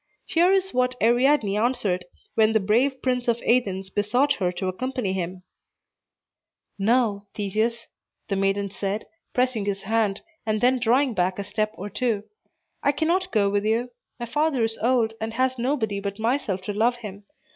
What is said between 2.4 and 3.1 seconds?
the brave